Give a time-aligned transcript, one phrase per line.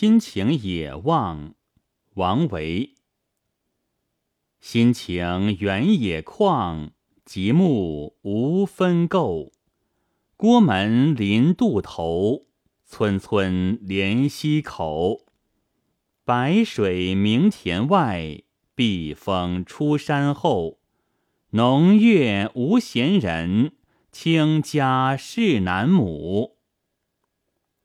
[0.00, 1.54] 心情野望，
[2.14, 2.94] 王维。
[4.60, 6.90] 心情原野旷，
[7.24, 9.50] 极目无分垢。
[10.36, 12.46] 郭门临渡头，
[12.84, 15.26] 村村连溪口。
[16.24, 18.44] 白水明田外，
[18.76, 20.78] 碧峰出山后。
[21.50, 23.72] 农月无闲人，
[24.12, 26.56] 清家事南亩。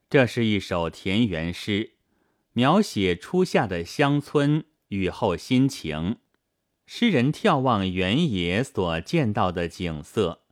[0.08, 1.93] 这是一首田园诗。
[2.54, 6.18] 描写初夏的乡村雨后心情，
[6.86, 10.44] 诗人眺望原野所见到的景色。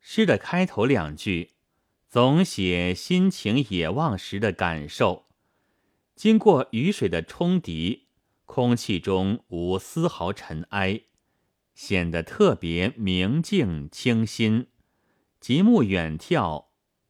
[0.00, 1.52] 诗的开头两句
[2.08, 5.26] 总写心情野望时的感受。
[6.16, 8.00] 经过雨水的冲涤，
[8.44, 11.02] 空气中无丝毫尘埃，
[11.76, 14.66] 显得特别明净清新。
[15.38, 16.66] 极目远眺，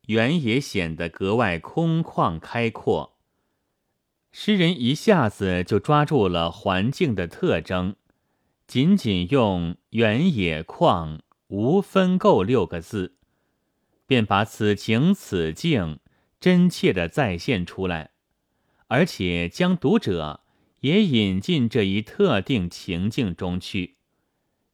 [0.08, 3.17] 原野显得格外空旷开阔。
[4.30, 7.97] 诗人一下子就抓住了环境的特征，
[8.66, 13.17] 仅仅用“原野旷，无分垢”六个字，
[14.06, 15.98] 便把此情此境
[16.39, 18.11] 真切地再现出来，
[18.86, 20.42] 而且将读者
[20.80, 23.97] 也引进这一特定情境中去，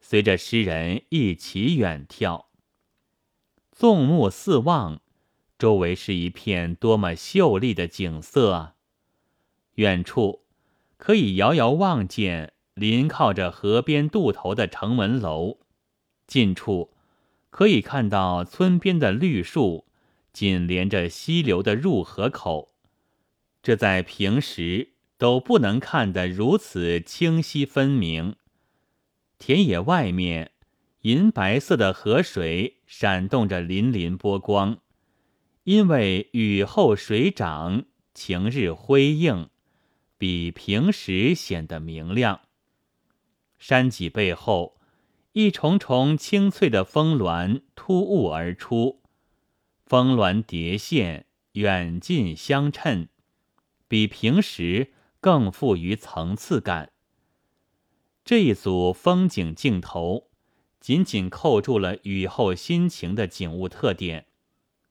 [0.01, 2.47] 随着诗人一起远眺，
[3.73, 5.01] 纵目四望，
[5.59, 8.74] 周围是一片多么秀丽的景色啊！
[9.75, 10.45] 远处
[10.97, 15.59] 可以遥遥望见临靠着河边渡头的城门楼，
[16.27, 16.93] 近处
[17.51, 19.87] 可以看到村边的绿树，
[20.33, 22.75] 紧连着溪流的入河口。
[23.63, 28.37] 这在平时都不能看得如此清晰分明。
[29.39, 30.53] 田野外面，
[31.03, 34.79] 银白色的河水闪动着粼粼波光，
[35.65, 39.49] 因为雨后水涨，晴日辉映。
[40.25, 42.41] 比平时显得明亮。
[43.59, 44.81] 山脊背后，
[45.33, 49.03] 一重重青翠的峰峦突兀而出，
[49.85, 53.11] 峰峦叠线，远近相衬，
[53.87, 56.93] 比平时更富于层次感。
[58.25, 60.31] 这一组风景镜头，
[60.81, 64.25] 紧紧扣住了雨后心情的景物特点，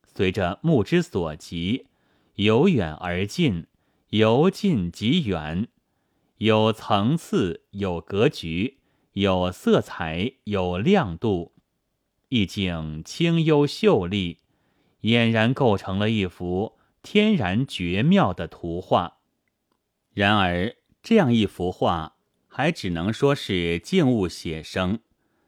[0.06, 1.88] 随着目之所及，
[2.36, 3.66] 由远而近。
[4.14, 5.70] 由近及远，
[6.38, 8.78] 有层次，有格局，
[9.14, 11.56] 有色彩，有亮度，
[12.30, 14.42] 意境清幽秀丽，
[15.02, 19.18] 俨然构成了一幅天然绝妙的图画。
[20.14, 25.00] 然而，这样一幅画还只能说是静物写生，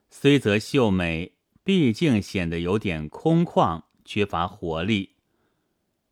[0.09, 1.33] 虽则秀美，
[1.63, 5.14] 毕竟显得有点空旷，缺乏活力。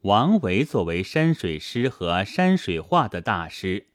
[0.03, 3.87] 王维作为山水诗和山水画的大师，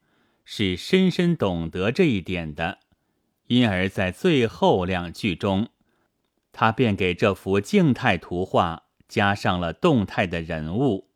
[0.43, 2.79] 是深深懂得这一点的，
[3.49, 5.69] 因而，在最后两句中，
[6.51, 11.11] 他便给这幅静态图画加上了动态的人物：“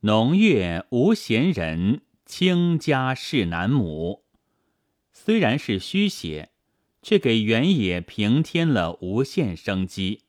[0.00, 4.24] 浓月无闲人，清家是南亩。”
[5.12, 6.48] 虽然是虚写，
[7.02, 10.22] 却给原野平添了无限生机，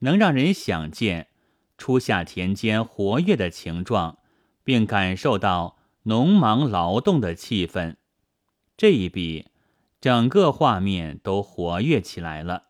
[0.00, 1.28] 能让人想见。
[1.82, 4.18] 初夏田间活跃的情状，
[4.62, 7.96] 并感受到农忙劳动的气氛，
[8.76, 9.48] 这一笔，
[10.00, 12.66] 整个画面都活跃起来了。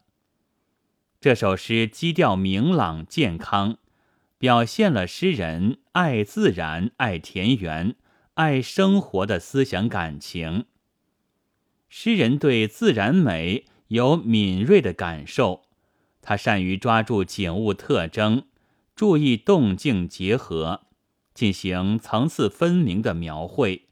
[1.21, 3.77] 这首诗基调明朗健康，
[4.39, 7.97] 表现了诗人爱自然、爱田园、
[8.33, 10.65] 爱生活的思想感情。
[11.91, 15.65] 诗人对自然美有敏锐的感受，
[16.23, 18.45] 他善于抓住景物特征。
[19.03, 20.83] 注意动静结合，
[21.35, 23.89] 进行层次分明的描绘，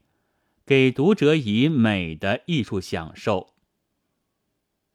[0.65, 3.49] 给读者以美的艺术享受。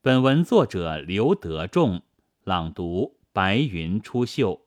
[0.00, 2.00] 本文作者刘德仲
[2.44, 4.60] 朗读：白云出岫。